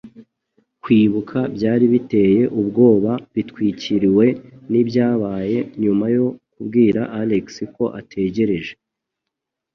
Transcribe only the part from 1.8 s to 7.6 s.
biteye ubwoba, bitwikiriwe nibyabaye nyuma yo kubwira Alex